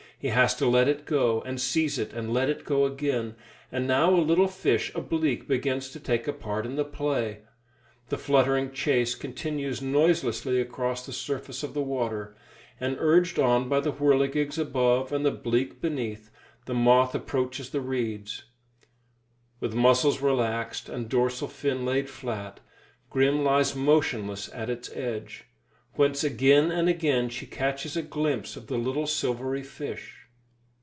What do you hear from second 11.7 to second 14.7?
the water, and urged on by the whirligigs